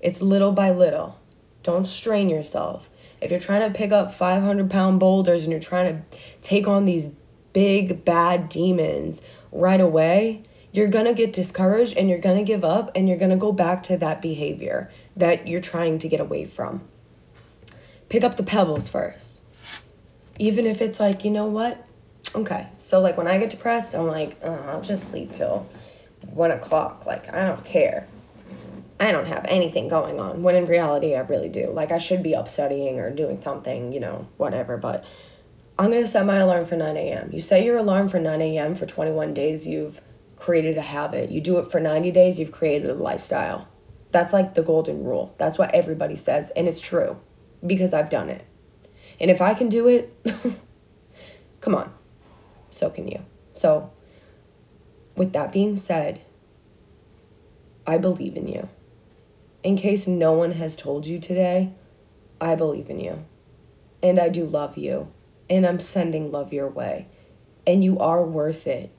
It's 0.00 0.20
little 0.20 0.52
by 0.52 0.70
little. 0.70 1.18
Don't 1.62 1.86
strain 1.86 2.28
yourself. 2.28 2.88
If 3.20 3.30
you're 3.30 3.40
trying 3.40 3.70
to 3.70 3.76
pick 3.76 3.92
up 3.92 4.14
500 4.14 4.70
pound 4.70 5.00
boulders 5.00 5.42
and 5.42 5.50
you're 5.50 5.60
trying 5.60 5.96
to 5.96 6.18
take 6.42 6.68
on 6.68 6.84
these 6.84 7.10
big 7.56 8.04
bad 8.04 8.50
demons 8.50 9.22
right 9.50 9.80
away, 9.80 10.42
you're 10.72 10.88
going 10.88 11.06
to 11.06 11.14
get 11.14 11.32
discouraged 11.32 11.96
and 11.96 12.06
you're 12.06 12.18
going 12.18 12.36
to 12.36 12.42
give 12.44 12.66
up 12.66 12.90
and 12.94 13.08
you're 13.08 13.16
going 13.16 13.30
to 13.30 13.36
go 13.38 13.50
back 13.50 13.84
to 13.84 13.96
that 13.96 14.20
behavior 14.20 14.90
that 15.16 15.48
you're 15.48 15.62
trying 15.62 15.98
to 15.98 16.06
get 16.06 16.20
away 16.20 16.44
from. 16.44 16.86
Pick 18.10 18.24
up 18.24 18.36
the 18.36 18.42
pebbles 18.42 18.90
first. 18.90 19.40
Even 20.38 20.66
if 20.66 20.82
it's 20.82 21.00
like, 21.00 21.24
you 21.24 21.30
know 21.30 21.46
what? 21.46 21.86
Okay. 22.34 22.66
So, 22.78 23.00
like, 23.00 23.16
when 23.16 23.26
I 23.26 23.38
get 23.38 23.48
depressed, 23.48 23.94
I'm 23.94 24.06
like, 24.06 24.36
oh, 24.42 24.52
I'll 24.68 24.82
just 24.82 25.10
sleep 25.10 25.32
till 25.32 25.66
one 26.34 26.50
o'clock. 26.50 27.06
Like, 27.06 27.32
I 27.32 27.46
don't 27.46 27.64
care. 27.64 28.06
I 29.00 29.12
don't 29.12 29.28
have 29.28 29.46
anything 29.48 29.88
going 29.88 30.20
on. 30.20 30.42
When 30.42 30.56
in 30.56 30.66
reality, 30.66 31.14
I 31.14 31.20
really 31.20 31.48
do. 31.48 31.70
Like, 31.70 31.90
I 31.90 31.96
should 31.96 32.22
be 32.22 32.36
up 32.36 32.50
studying 32.50 33.00
or 33.00 33.10
doing 33.10 33.40
something, 33.40 33.94
you 33.94 34.00
know, 34.00 34.28
whatever. 34.36 34.76
But 34.76 35.06
I'm 35.78 35.90
going 35.90 36.02
to 36.02 36.10
set 36.10 36.24
my 36.24 36.38
alarm 36.38 36.64
for 36.64 36.76
9 36.76 36.96
a.m. 36.96 37.30
You 37.32 37.40
set 37.40 37.62
your 37.62 37.76
alarm 37.76 38.08
for 38.08 38.18
9 38.18 38.40
a.m. 38.40 38.74
for 38.74 38.86
21 38.86 39.34
days, 39.34 39.66
you've 39.66 40.00
created 40.36 40.78
a 40.78 40.82
habit. 40.82 41.30
You 41.30 41.40
do 41.40 41.58
it 41.58 41.70
for 41.70 41.80
90 41.80 42.10
days, 42.12 42.38
you've 42.38 42.52
created 42.52 42.88
a 42.88 42.94
lifestyle. 42.94 43.68
That's 44.10 44.32
like 44.32 44.54
the 44.54 44.62
golden 44.62 45.04
rule. 45.04 45.34
That's 45.36 45.58
what 45.58 45.74
everybody 45.74 46.16
says. 46.16 46.50
And 46.50 46.66
it's 46.66 46.80
true 46.80 47.18
because 47.66 47.92
I've 47.92 48.08
done 48.08 48.30
it. 48.30 48.44
And 49.20 49.30
if 49.30 49.42
I 49.42 49.54
can 49.54 49.68
do 49.68 49.88
it, 49.88 50.14
come 51.60 51.74
on, 51.74 51.92
so 52.70 52.88
can 52.88 53.08
you. 53.08 53.20
So, 53.52 53.90
with 55.16 55.32
that 55.32 55.52
being 55.52 55.76
said, 55.76 56.20
I 57.86 57.98
believe 57.98 58.36
in 58.36 58.48
you. 58.48 58.68
In 59.62 59.76
case 59.76 60.06
no 60.06 60.32
one 60.32 60.52
has 60.52 60.76
told 60.76 61.06
you 61.06 61.18
today, 61.18 61.72
I 62.40 62.54
believe 62.54 62.90
in 62.90 63.00
you. 63.00 63.24
And 64.02 64.18
I 64.18 64.28
do 64.28 64.44
love 64.44 64.76
you. 64.76 65.08
And 65.48 65.66
I'm 65.66 65.80
sending 65.80 66.30
love 66.30 66.52
your 66.52 66.68
way. 66.68 67.06
And 67.66 67.82
you 67.82 67.98
are 68.00 68.24
worth 68.24 68.66
it. 68.66 68.90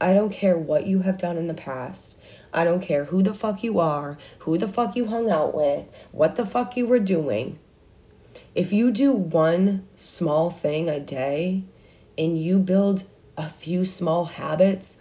I 0.00 0.14
don't 0.14 0.32
care 0.32 0.56
what 0.56 0.86
you 0.86 1.00
have 1.00 1.18
done 1.18 1.36
in 1.36 1.46
the 1.46 1.54
past. 1.54 2.16
I 2.52 2.64
don't 2.64 2.80
care 2.80 3.04
who 3.04 3.22
the 3.22 3.34
fuck 3.34 3.62
you 3.62 3.80
are, 3.80 4.18
who 4.40 4.56
the 4.56 4.68
fuck 4.68 4.96
you 4.96 5.06
hung 5.06 5.30
out 5.30 5.54
with, 5.54 5.84
what 6.10 6.36
the 6.36 6.46
fuck 6.46 6.76
you 6.76 6.86
were 6.86 6.98
doing. 6.98 7.58
If 8.54 8.72
you 8.72 8.90
do 8.90 9.12
one 9.12 9.86
small 9.96 10.50
thing 10.50 10.88
a 10.88 11.00
day 11.00 11.64
and 12.16 12.40
you 12.40 12.58
build 12.58 13.04
a 13.36 13.48
few 13.48 13.84
small 13.84 14.24
habits 14.24 14.96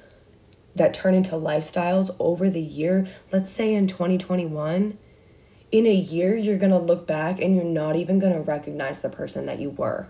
that 0.75 0.93
turn 0.93 1.13
into 1.13 1.31
lifestyles 1.31 2.13
over 2.19 2.49
the 2.49 2.61
year, 2.61 3.07
let's 3.31 3.51
say 3.51 3.73
in 3.73 3.87
2021, 3.87 4.97
in 5.71 5.85
a 5.85 5.93
year 5.93 6.35
you're 6.35 6.57
going 6.57 6.71
to 6.71 6.79
look 6.79 7.07
back 7.07 7.39
and 7.39 7.55
you're 7.55 7.63
not 7.63 7.95
even 7.95 8.19
going 8.19 8.33
to 8.33 8.41
recognize 8.41 8.99
the 8.99 9.09
person 9.09 9.45
that 9.45 9.59
you 9.59 9.69
were. 9.69 10.07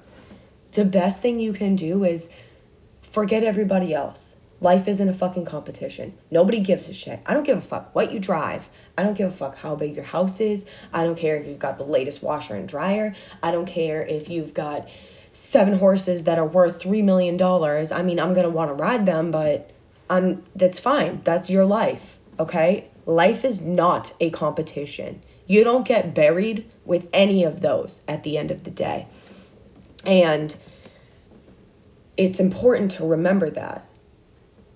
The 0.79 0.85
best 0.85 1.21
thing 1.21 1.41
you 1.41 1.51
can 1.51 1.75
do 1.75 2.05
is 2.05 2.29
forget 3.01 3.43
everybody 3.43 3.93
else. 3.93 4.33
Life 4.61 4.87
isn't 4.87 5.09
a 5.09 5.13
fucking 5.13 5.43
competition. 5.43 6.17
Nobody 6.31 6.61
gives 6.61 6.87
a 6.87 6.93
shit. 6.93 7.19
I 7.25 7.33
don't 7.33 7.43
give 7.43 7.57
a 7.57 7.61
fuck 7.61 7.93
what 7.93 8.13
you 8.13 8.19
drive. 8.21 8.65
I 8.97 9.03
don't 9.03 9.17
give 9.17 9.27
a 9.27 9.35
fuck 9.35 9.57
how 9.57 9.75
big 9.75 9.93
your 9.93 10.05
house 10.05 10.39
is. 10.39 10.63
I 10.93 11.03
don't 11.03 11.17
care 11.17 11.35
if 11.35 11.47
you've 11.47 11.59
got 11.59 11.79
the 11.79 11.83
latest 11.83 12.23
washer 12.23 12.55
and 12.55 12.65
dryer. 12.65 13.13
I 13.43 13.51
don't 13.51 13.65
care 13.65 14.03
if 14.03 14.29
you've 14.29 14.53
got 14.53 14.87
seven 15.33 15.77
horses 15.77 16.23
that 16.23 16.39
are 16.39 16.47
worth 16.47 16.81
$3 16.81 17.03
million. 17.03 17.35
I 17.43 18.01
mean, 18.01 18.17
I'm 18.17 18.33
going 18.33 18.45
to 18.45 18.49
want 18.49 18.69
to 18.69 18.81
ride 18.81 19.05
them, 19.05 19.31
but 19.31 19.71
I'm 20.09 20.45
that's 20.55 20.79
fine. 20.79 21.19
That's 21.25 21.49
your 21.49 21.65
life, 21.65 22.17
okay? 22.39 22.87
Life 23.05 23.43
is 23.43 23.59
not 23.59 24.13
a 24.21 24.29
competition. 24.29 25.23
You 25.45 25.65
don't 25.65 25.85
get 25.85 26.15
buried 26.15 26.71
with 26.85 27.05
any 27.11 27.43
of 27.43 27.59
those 27.59 27.99
at 28.07 28.23
the 28.23 28.37
end 28.37 28.49
of 28.49 28.63
the 28.63 28.71
day. 28.71 29.07
And 30.05 30.55
it's 32.17 32.39
important 32.39 32.91
to 32.91 33.05
remember 33.05 33.49
that 33.51 33.85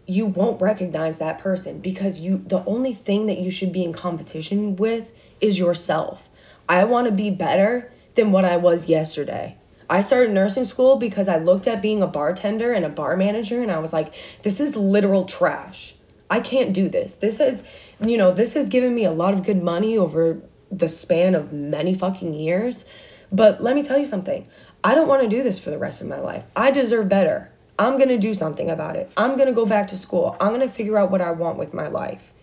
you 0.06 0.26
won't 0.26 0.62
recognize 0.62 1.20
that 1.20 1.40
person 1.40 1.80
because 1.80 2.20
you 2.20 2.44
the 2.46 2.64
only 2.66 2.94
thing 2.94 3.28
that 3.28 3.38
you 3.38 3.50
should 3.50 3.72
be 3.72 3.84
in 3.84 3.94
competition 3.94 4.76
with 4.76 5.10
is 5.40 5.58
yourself. 5.58 6.30
I 6.68 6.84
want 6.86 7.08
to 7.08 7.14
be 7.14 7.30
better 7.30 7.92
than 8.16 8.32
what 8.32 8.46
I 8.46 8.58
was 8.58 8.88
yesterday. 8.88 9.58
I 9.90 10.02
started 10.02 10.34
nursing 10.34 10.66
school 10.66 10.96
because 10.98 11.28
I 11.28 11.38
looked 11.38 11.68
at 11.68 11.82
being 11.82 12.02
a 12.02 12.08
bartender 12.08 12.74
and 12.74 12.86
a 12.86 12.90
bar 12.90 13.18
manager 13.18 13.62
and 13.62 13.72
I 13.72 13.80
was 13.80 13.94
like, 13.94 14.14
this 14.42 14.60
is 14.60 14.76
literal 14.76 15.26
trash. 15.26 15.96
I 16.30 16.40
can't 16.40 16.74
do 16.74 16.90
this. 16.90 17.14
This 17.14 17.40
is, 17.40 17.64
you 18.00 18.18
know, 18.18 18.32
this 18.32 18.54
has 18.54 18.70
given 18.70 18.96
me 18.96 19.06
a 19.06 19.12
lot 19.12 19.34
of 19.34 19.44
good 19.44 19.62
money 19.62 19.98
over 19.98 20.42
the 20.72 20.90
span 20.90 21.36
of 21.36 21.54
many 21.54 21.94
fucking 21.94 22.34
years. 22.34 22.86
But 23.32 23.62
let 23.62 23.76
me 23.76 23.84
tell 23.84 23.98
you 23.98 24.06
something. 24.06 24.48
I 24.84 24.96
don't 24.96 25.08
want 25.08 25.22
to 25.22 25.30
do 25.30 25.44
this 25.44 25.60
for 25.60 25.70
the 25.70 25.78
rest 25.78 26.02
of 26.02 26.08
my 26.08 26.20
life. 26.20 26.44
I 26.56 26.72
deserve 26.72 27.08
better. 27.08 27.50
I'm 27.80 27.98
going 27.98 28.10
to 28.10 28.18
do 28.18 28.34
something 28.34 28.70
about 28.70 28.98
it. 28.98 29.10
I'm 29.16 29.36
going 29.36 29.48
to 29.48 29.54
go 29.54 29.66
back 29.66 29.88
to 29.90 29.98
school. 29.98 30.36
I'm 30.40 30.50
going 30.50 30.60
to 30.60 30.68
figure 30.68 30.98
out 30.98 31.10
what 31.10 31.22
I 31.22 31.32
want 31.32 31.58
with 31.58 31.74
my 31.74 31.88
life 31.88 32.34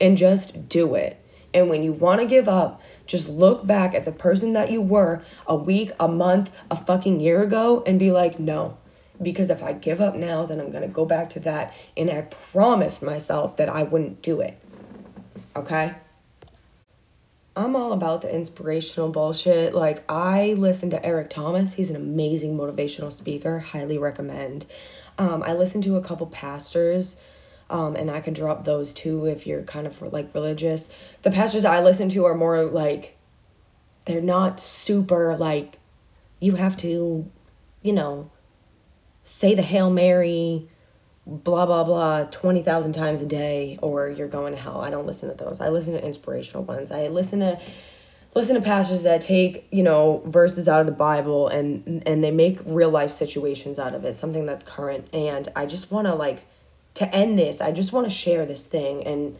and 0.00 0.16
just 0.16 0.68
do 0.68 0.94
it. 0.94 1.20
And 1.52 1.68
when 1.68 1.82
you 1.82 1.92
want 1.92 2.20
to 2.20 2.26
give 2.26 2.48
up, 2.48 2.82
just 3.06 3.28
look 3.28 3.66
back 3.66 3.94
at 3.94 4.04
the 4.04 4.12
person 4.12 4.54
that 4.54 4.70
you 4.70 4.80
were 4.80 5.22
a 5.46 5.54
week, 5.54 5.92
a 6.00 6.08
month, 6.08 6.50
a 6.70 6.76
fucking 6.76 7.20
year 7.20 7.42
ago 7.42 7.82
and 7.86 7.98
be 7.98 8.10
like, 8.10 8.40
no. 8.40 8.76
Because 9.22 9.50
if 9.50 9.62
I 9.62 9.72
give 9.72 10.00
up 10.00 10.16
now, 10.16 10.44
then 10.44 10.60
I'm 10.60 10.70
going 10.70 10.82
to 10.82 10.88
go 10.88 11.04
back 11.04 11.30
to 11.30 11.40
that. 11.40 11.74
And 11.96 12.10
I 12.10 12.22
promised 12.52 13.02
myself 13.02 13.56
that 13.56 13.68
I 13.68 13.84
wouldn't 13.84 14.22
do 14.22 14.40
it. 14.40 14.58
Okay? 15.54 15.94
I'm 17.56 17.74
all 17.74 17.92
about 17.92 18.20
the 18.20 18.32
inspirational 18.32 19.08
bullshit. 19.08 19.74
Like, 19.74 20.04
I 20.10 20.54
listen 20.58 20.90
to 20.90 21.04
Eric 21.04 21.30
Thomas. 21.30 21.72
He's 21.72 21.88
an 21.88 21.96
amazing 21.96 22.56
motivational 22.56 23.10
speaker. 23.10 23.58
Highly 23.58 23.96
recommend. 23.96 24.66
Um, 25.18 25.42
I 25.42 25.54
listen 25.54 25.80
to 25.82 25.96
a 25.96 26.02
couple 26.02 26.26
pastors 26.26 27.16
um, 27.70 27.96
and 27.96 28.10
I 28.10 28.20
can 28.20 28.34
drop 28.34 28.64
those 28.64 28.92
too 28.92 29.26
if 29.26 29.46
you're 29.46 29.62
kind 29.62 29.86
of 29.86 30.00
like 30.12 30.34
religious. 30.34 30.88
The 31.22 31.30
pastors 31.30 31.64
I 31.64 31.80
listen 31.80 32.10
to 32.10 32.26
are 32.26 32.34
more 32.34 32.64
like 32.64 33.16
they're 34.04 34.20
not 34.20 34.60
super 34.60 35.36
like 35.36 35.78
you 36.38 36.54
have 36.54 36.76
to, 36.78 37.28
you 37.82 37.92
know, 37.92 38.30
say 39.24 39.54
the 39.54 39.62
Hail 39.62 39.90
Mary, 39.90 40.68
blah 41.26 41.66
blah 41.66 41.82
blah 41.82 42.24
20,000 42.24 42.92
times 42.92 43.20
a 43.20 43.26
day 43.26 43.78
or 43.82 44.08
you're 44.08 44.28
going 44.28 44.54
to 44.54 44.60
hell. 44.60 44.80
I 44.80 44.90
don't 44.90 45.06
listen 45.06 45.28
to 45.28 45.44
those. 45.44 45.60
I 45.60 45.68
listen 45.68 45.94
to 45.94 46.04
inspirational 46.04 46.62
ones. 46.62 46.90
I 46.90 47.08
listen 47.08 47.40
to 47.40 47.58
listen 48.34 48.54
to 48.54 48.62
pastors 48.62 49.02
that 49.02 49.22
take, 49.22 49.66
you 49.70 49.82
know, 49.82 50.22
verses 50.26 50.68
out 50.68 50.80
of 50.80 50.86
the 50.86 50.92
Bible 50.92 51.48
and 51.48 52.02
and 52.06 52.22
they 52.22 52.30
make 52.30 52.60
real 52.64 52.90
life 52.90 53.10
situations 53.10 53.78
out 53.78 53.94
of 53.94 54.04
it, 54.04 54.14
something 54.14 54.46
that's 54.46 54.62
current 54.62 55.08
and 55.12 55.48
I 55.56 55.66
just 55.66 55.90
want 55.90 56.06
to 56.06 56.14
like 56.14 56.44
to 56.96 57.14
end 57.14 57.38
this, 57.38 57.60
I 57.60 57.72
just 57.72 57.92
want 57.92 58.06
to 58.06 58.12
share 58.12 58.44
this 58.46 58.66
thing. 58.66 59.36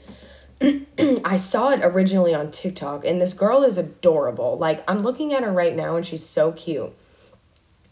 And 0.61 0.87
I 1.25 1.37
saw 1.37 1.71
it 1.71 1.81
originally 1.83 2.35
on 2.35 2.51
TikTok, 2.51 3.05
and 3.05 3.21
this 3.21 3.35
girl 3.35 3.65
is 3.65 3.79
adorable. 3.79 4.57
Like, 4.59 4.89
I'm 4.89 5.01
looking 5.01 5.33
at 5.33 5.43
her 5.43 5.53
right 5.53 5.75
now, 5.75 5.97
and 5.97 6.07
she's 6.07 6.25
so 6.25 6.53
cute. 6.53 6.93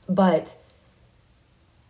But 0.08 0.54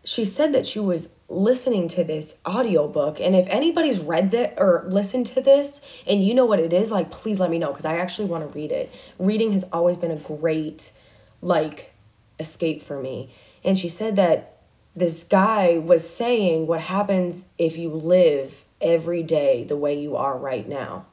she 0.04 0.24
said 0.24 0.54
that 0.54 0.66
she 0.66 0.80
was 0.80 1.08
listening 1.28 1.88
to 1.88 2.04
this 2.04 2.36
audiobook 2.46 3.18
and 3.20 3.34
if 3.34 3.46
anybody's 3.48 4.00
read 4.00 4.30
that 4.30 4.54
or 4.58 4.84
listened 4.88 5.26
to 5.26 5.40
this 5.40 5.80
and 6.06 6.22
you 6.22 6.34
know 6.34 6.44
what 6.44 6.60
it 6.60 6.72
is 6.72 6.90
like 6.90 7.10
please 7.10 7.40
let 7.40 7.50
me 7.50 7.58
know 7.58 7.70
because 7.70 7.86
i 7.86 7.96
actually 7.96 8.28
want 8.28 8.42
to 8.42 8.58
read 8.58 8.70
it 8.70 8.92
reading 9.18 9.52
has 9.52 9.64
always 9.72 9.96
been 9.96 10.10
a 10.10 10.16
great 10.16 10.92
like 11.40 11.92
escape 12.38 12.82
for 12.82 13.00
me 13.00 13.32
and 13.64 13.78
she 13.78 13.88
said 13.88 14.16
that 14.16 14.54
this 14.96 15.24
guy 15.24 15.78
was 15.78 16.08
saying 16.08 16.66
what 16.66 16.80
happens 16.80 17.46
if 17.58 17.76
you 17.76 17.90
live 17.90 18.64
every 18.80 19.22
day 19.22 19.64
the 19.64 19.76
way 19.76 19.98
you 19.98 20.16
are 20.16 20.36
right 20.36 20.68
now. 20.68 21.06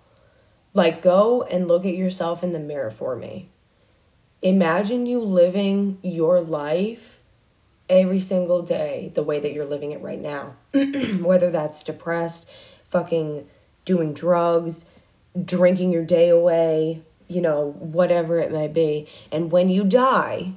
Like, 0.73 1.01
go 1.01 1.43
and 1.43 1.67
look 1.67 1.85
at 1.85 1.95
yourself 1.95 2.43
in 2.43 2.53
the 2.53 2.59
mirror 2.59 2.91
for 2.91 3.15
me. 3.15 3.49
Imagine 4.41 5.05
you 5.05 5.21
living 5.21 5.97
your 6.03 6.41
life 6.41 7.20
every 7.91 8.21
single 8.21 8.61
day 8.61 9.11
the 9.13 9.21
way 9.21 9.39
that 9.39 9.53
you're 9.53 9.65
living 9.65 9.91
it 9.91 10.01
right 10.01 10.19
now. 10.19 10.55
Whether 11.21 11.51
that's 11.51 11.83
depressed, 11.83 12.47
fucking 12.89 13.47
doing 13.85 14.13
drugs, 14.13 14.85
drinking 15.43 15.91
your 15.91 16.05
day 16.05 16.29
away, 16.29 17.03
you 17.27 17.41
know, 17.41 17.71
whatever 17.79 18.39
it 18.39 18.51
may 18.51 18.67
be. 18.67 19.07
And 19.31 19.51
when 19.51 19.69
you 19.69 19.83
die, 19.83 20.53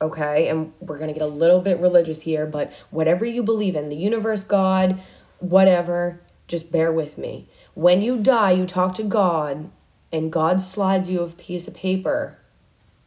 okay? 0.00 0.48
And 0.48 0.72
we're 0.80 0.98
going 0.98 1.12
to 1.12 1.18
get 1.18 1.22
a 1.22 1.26
little 1.26 1.60
bit 1.60 1.78
religious 1.78 2.20
here, 2.20 2.46
but 2.46 2.72
whatever 2.90 3.24
you 3.24 3.42
believe 3.42 3.76
in, 3.76 3.88
the 3.88 3.96
universe, 3.96 4.44
God, 4.44 5.00
whatever, 5.40 6.20
just 6.46 6.72
bear 6.72 6.90
with 6.90 7.18
me. 7.18 7.48
When 7.74 8.00
you 8.00 8.18
die, 8.18 8.52
you 8.52 8.66
talk 8.66 8.94
to 8.94 9.02
God, 9.02 9.70
and 10.10 10.32
God 10.32 10.60
slides 10.60 11.08
you 11.08 11.20
a 11.20 11.28
piece 11.28 11.68
of 11.68 11.74
paper 11.74 12.38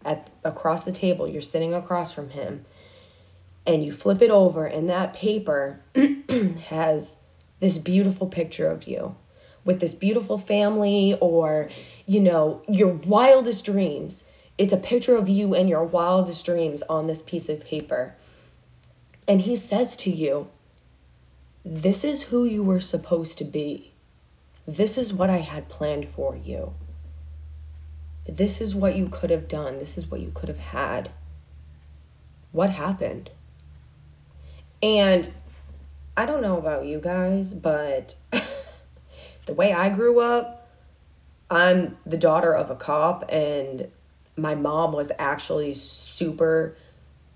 at 0.05 0.29
across 0.43 0.83
the 0.83 0.91
table. 0.91 1.27
You're 1.27 1.41
sitting 1.41 1.73
across 1.73 2.11
from 2.11 2.29
him, 2.29 2.65
and 3.65 3.84
you 3.84 3.91
flip 3.91 4.22
it 4.22 4.32
over, 4.32 4.65
and 4.65 4.89
that 4.89 5.13
paper 5.13 5.80
has 6.68 7.18
this 7.60 7.77
beautiful 7.77 8.27
picture 8.27 8.70
of 8.70 8.84
you 8.84 9.15
with 9.63 9.80
this 9.80 9.94
beautiful 9.94 10.38
family 10.38 11.18
or, 11.22 11.70
you 12.06 12.20
know, 12.20 12.62
your 12.68 12.89
wildest 12.89 13.65
dreams 13.65 14.24
It's 14.58 14.74
a 14.74 14.77
picture 14.77 15.15
of 15.15 15.30
you 15.30 15.56
and 15.56 15.70
your 15.70 15.84
wildest 15.84 16.46
dreams 16.46 16.84
on 16.84 17.08
this 17.08 17.22
piece 17.22 17.50
of 17.50 17.63
paper. 17.63 18.13
And 19.27 19.41
he 19.41 19.56
says 19.56 19.96
to 19.98 20.12
you, 20.12 20.48
This 21.65 22.03
is 22.03 22.22
who 22.22 22.46
you 22.46 22.63
were 22.63 22.82
supposed 22.82 23.38
to 23.39 23.44
be. 23.44 23.91
This 24.68 24.98
is 24.98 25.13
what 25.13 25.30
I 25.30 25.38
had 25.38 25.70
planned 25.70 26.10
for 26.10 26.36
you. 26.36 26.74
This 28.27 28.62
is 28.62 28.75
what 28.75 28.96
you 28.96 29.10
could 29.10 29.32
have 29.32 29.48
done. 29.48 29.80
This 29.80 29.98
is 29.98 30.06
what 30.06 30.20
you 30.20 30.32
could 30.34 30.50
have 30.50 30.60
had. 30.60 31.10
What 32.51 32.70
happened? 32.70 33.32
And 34.83 35.31
I 36.17 36.25
don't 36.25 36.41
know 36.41 36.57
about 36.57 36.85
you 36.85 37.00
guys, 37.00 37.53
but 37.53 38.15
the 39.45 39.53
way 39.53 39.73
I 39.73 39.89
grew 39.89 40.19
up, 40.19 40.69
I'm 41.50 41.97
the 42.05 42.17
daughter 42.17 42.53
of 42.53 42.71
a 42.71 42.75
cop, 42.75 43.25
and 43.29 43.88
my 44.38 44.55
mom 44.55 44.93
was 44.93 45.11
actually 45.19 45.73
super 45.73 46.75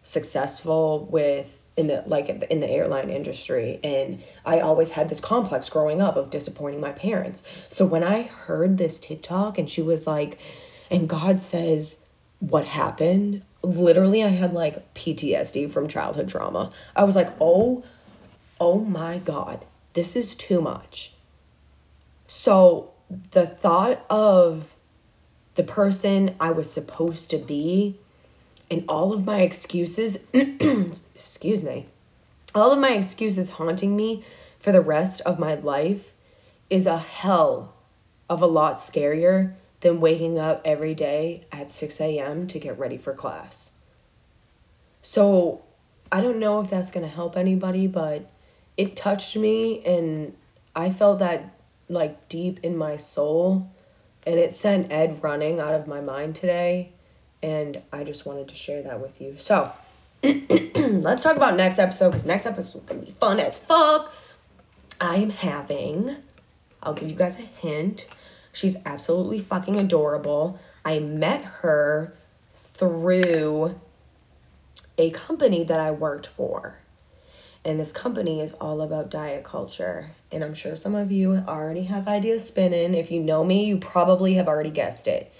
successful 0.03 1.07
with 1.11 1.51
in 1.77 1.87
the 1.87 2.03
like 2.05 2.29
in 2.29 2.59
the 2.59 2.69
airline 2.69 3.09
industry 3.09 3.79
and 3.83 4.23
I 4.45 4.61
always 4.61 4.89
had 4.89 5.09
this 5.09 5.19
complex 5.19 5.67
growing 5.67 6.01
up 6.01 6.15
of 6.15 6.29
disappointing 6.29 6.79
my 6.79 6.91
parents. 6.91 7.43
So 7.69 7.85
when 7.85 8.03
I 8.03 8.23
heard 8.23 8.77
this 8.77 8.97
TikTok 8.97 9.57
and 9.57 9.69
she 9.69 9.81
was 9.81 10.07
like 10.07 10.37
and 10.89 11.09
God 11.09 11.41
says 11.41 11.97
what 12.39 12.65
happened, 12.65 13.41
literally 13.65 14.23
I 14.23 14.29
had 14.29 14.53
like 14.53 14.93
PTSD 14.93 15.71
from 15.71 15.87
childhood 15.87 16.29
trauma. 16.29 16.71
I 16.95 17.03
was 17.03 17.15
like, 17.15 17.29
"Oh, 17.41 17.83
oh 18.59 18.79
my 18.79 19.17
god, 19.19 19.65
this 19.93 20.15
is 20.15 20.35
too 20.35 20.61
much." 20.61 21.11
So 22.27 22.91
the 23.31 23.47
thought 23.47 24.03
of 24.09 24.73
the 25.55 25.63
person 25.63 26.35
I 26.39 26.51
was 26.51 26.71
supposed 26.71 27.31
to 27.31 27.37
be 27.37 27.97
and 28.69 28.85
all 28.89 29.13
of 29.13 29.25
my 29.25 29.41
excuses, 29.41 30.17
excuse 30.33 31.63
me, 31.63 31.85
all 32.53 32.71
of 32.71 32.79
my 32.79 32.93
excuses 32.93 33.49
haunting 33.49 33.95
me 33.95 34.23
for 34.59 34.71
the 34.71 34.81
rest 34.81 35.21
of 35.21 35.39
my 35.39 35.55
life 35.55 36.13
is 36.69 36.87
a 36.87 36.97
hell 36.97 37.73
of 38.29 38.41
a 38.41 38.47
lot 38.47 38.77
scarier 38.77 39.53
than 39.85 40.01
waking 40.01 40.39
up 40.39 40.63
every 40.65 40.95
day 40.95 41.45
at 41.51 41.69
6 41.69 42.01
a.m. 42.01 42.47
to 42.47 42.57
get 42.57 42.79
ready 42.79 42.97
for 42.97 43.13
class. 43.13 43.69
So 45.03 45.61
I 46.11 46.21
don't 46.21 46.39
know 46.39 46.59
if 46.61 46.71
that's 46.71 46.89
going 46.89 47.07
to 47.07 47.15
help 47.15 47.37
anybody, 47.37 47.85
but 47.85 48.27
it 48.77 48.95
touched 48.95 49.35
me 49.35 49.85
and 49.85 50.35
I 50.75 50.89
felt 50.89 51.19
that 51.19 51.53
like 51.87 52.29
deep 52.29 52.61
in 52.63 52.75
my 52.75 52.97
soul 52.97 53.69
and 54.25 54.39
it 54.39 54.55
sent 54.55 54.91
Ed 54.91 55.21
running 55.21 55.59
out 55.59 55.75
of 55.75 55.85
my 55.85 56.01
mind 56.01 56.33
today 56.33 56.91
and 57.43 57.79
I 57.93 58.03
just 58.03 58.25
wanted 58.25 58.47
to 58.47 58.55
share 58.55 58.81
that 58.81 58.99
with 58.99 59.21
you. 59.21 59.35
So, 59.37 59.71
let's 60.23 61.21
talk 61.21 61.37
about 61.37 61.57
next 61.57 61.77
episode 61.77 62.09
because 62.09 62.25
next 62.25 62.47
episode 62.47 62.79
is 62.79 62.85
gonna 62.85 63.01
be 63.01 63.15
fun 63.19 63.39
as 63.39 63.59
fuck. 63.59 64.11
I 64.99 65.17
am 65.17 65.29
having, 65.29 66.15
I'll 66.81 66.95
give 66.95 67.07
you 67.07 67.15
guys 67.15 67.35
a 67.35 67.43
hint. 67.43 68.07
She's 68.55 68.77
absolutely 68.85 69.41
fucking 69.41 69.75
adorable. 69.75 70.57
I 70.85 70.99
met 70.99 71.43
her 71.43 72.15
through 72.75 73.75
a 74.97 75.09
company 75.11 75.65
that 75.65 75.79
I 75.79 75.91
worked 75.91 76.27
for. 76.27 76.77
And 77.65 77.77
this 77.77 77.91
company 77.91 78.39
is 78.39 78.53
all 78.53 78.81
about 78.81 79.09
diet 79.09 79.43
culture. 79.43 80.09
And 80.31 80.41
I'm 80.41 80.53
sure 80.53 80.77
some 80.77 80.95
of 80.95 81.11
you 81.11 81.33
already 81.47 81.83
have 81.83 82.07
ideas 82.07 82.45
spinning. 82.47 82.93
If 82.93 83.11
you 83.11 83.19
know 83.19 83.43
me, 83.43 83.65
you 83.65 83.77
probably 83.77 84.35
have 84.35 84.47
already 84.47 84.69
guessed 84.69 85.07
it. 85.07 85.33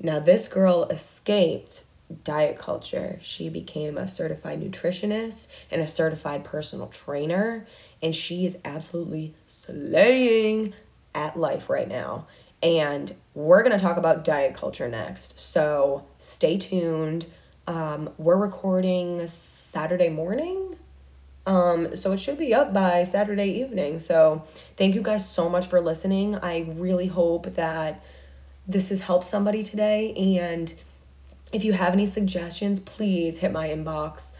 Now, 0.00 0.18
this 0.18 0.48
girl 0.48 0.84
escaped 0.84 1.84
diet 2.24 2.58
culture. 2.58 3.20
She 3.22 3.50
became 3.50 3.98
a 3.98 4.08
certified 4.08 4.60
nutritionist 4.60 5.46
and 5.70 5.80
a 5.80 5.86
certified 5.86 6.44
personal 6.44 6.88
trainer, 6.88 7.68
and 8.02 8.16
she 8.16 8.46
is 8.46 8.56
absolutely 8.64 9.34
slaying 9.46 10.74
at 11.14 11.38
life 11.38 11.68
right 11.68 11.88
now. 11.88 12.26
And 12.62 13.14
we're 13.34 13.62
going 13.62 13.76
to 13.76 13.82
talk 13.82 13.96
about 13.96 14.24
diet 14.24 14.54
culture 14.54 14.88
next. 14.88 15.38
So 15.38 16.04
stay 16.18 16.58
tuned. 16.58 17.26
Um, 17.66 18.10
we're 18.18 18.36
recording 18.36 19.28
Saturday 19.28 20.08
morning. 20.08 20.76
Um, 21.46 21.96
so 21.96 22.12
it 22.12 22.18
should 22.18 22.36
be 22.36 22.52
up 22.52 22.74
by 22.74 23.04
Saturday 23.04 23.60
evening. 23.60 24.00
So 24.00 24.44
thank 24.76 24.94
you 24.94 25.02
guys 25.02 25.28
so 25.28 25.48
much 25.48 25.66
for 25.66 25.80
listening. 25.80 26.36
I 26.36 26.66
really 26.74 27.06
hope 27.06 27.54
that 27.54 28.02
this 28.66 28.90
has 28.90 29.00
helped 29.00 29.24
somebody 29.24 29.64
today. 29.64 30.38
And 30.38 30.72
if 31.52 31.64
you 31.64 31.72
have 31.72 31.94
any 31.94 32.06
suggestions, 32.06 32.80
please 32.80 33.38
hit 33.38 33.52
my 33.52 33.68
inbox 33.68 34.32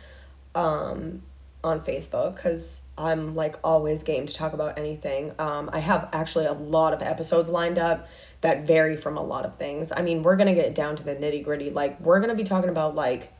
um, 0.55 1.23
on 1.65 1.81
Facebook 1.81 2.37
because 2.37 2.83
I'm 2.99 3.35
like 3.35 3.57
always 3.63 4.03
game 4.03 4.27
to 4.27 4.35
talk 4.35 4.53
about 4.53 4.79
anything. 4.79 5.33
Um, 5.39 5.71
I 5.73 5.79
have 5.79 6.09
actually 6.13 6.47
a 6.47 6.53
lot 6.53 6.93
of 6.93 7.03
episodes 7.03 7.49
lined 7.49 7.79
up 7.79 8.09
that 8.41 8.67
vary 8.67 8.97
from 8.97 9.17
a 9.17 9.23
lot 9.23 9.45
of 9.45 9.57
things. 9.57 9.93
I 9.97 10.03
mean, 10.03 10.23
we're 10.23 10.37
gonna 10.37 10.55
get 10.55 10.75
down 10.75 10.97
to 10.97 11.03
the 11.03 11.15
nitty 11.15 11.45
gritty. 11.45 11.71
Like, 11.71 12.01
we're 12.01 12.21
gonna 12.21 12.35
be 12.35 12.45
talking 12.45 12.71
about 12.71 12.95
like 12.95 13.33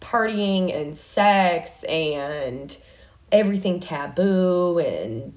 partying 0.00 0.74
and 0.74 0.96
sex 0.96 1.84
and 1.84 2.76
everything 3.32 3.80
taboo 3.80 4.78
and 4.78 5.32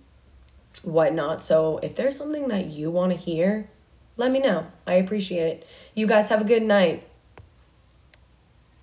whatnot. 0.84 1.44
So, 1.44 1.80
if 1.84 1.96
there's 1.96 2.18
something 2.18 2.48
that 2.50 2.68
you 2.68 2.92
want 2.92 3.12
to 3.12 3.18
hear, 3.18 3.70
let 4.18 4.32
me 4.32 4.40
know. 4.40 4.66
I 4.86 4.94
appreciate 4.96 5.48
it. 5.48 5.68
You 5.96 6.08
guys 6.08 6.30
have 6.30 6.42
a 6.42 6.46
good 6.46 6.64
night. 6.64 7.08